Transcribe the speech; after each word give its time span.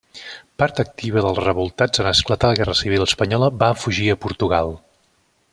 Part 0.61 0.79
activa 0.83 1.21
dels 1.25 1.41
revoltats 1.43 2.03
en 2.05 2.09
esclatar 2.13 2.51
la 2.53 2.57
guerra 2.63 2.77
civil 2.81 3.07
espanyola 3.09 3.53
va 3.65 3.73
fugir 3.85 4.13
a 4.15 4.21
Portugal. 4.27 4.77